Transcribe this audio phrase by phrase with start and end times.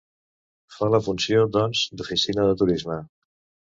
[0.77, 3.03] Fa la funció, doncs, d'oficina de turisme.